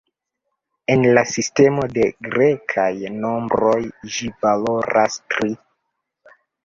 [0.93, 2.87] En la sistemo de grekaj
[3.25, 3.77] nombroj
[4.17, 5.53] ĝi valoras tri.